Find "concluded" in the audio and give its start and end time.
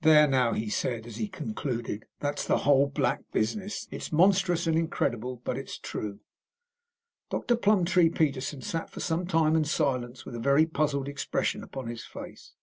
1.28-2.06